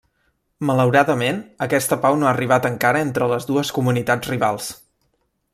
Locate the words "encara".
2.73-3.05